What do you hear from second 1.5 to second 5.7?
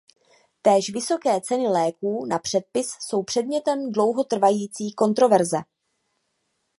léků na předpis jsou předmětem dlouho trvající kontroverze.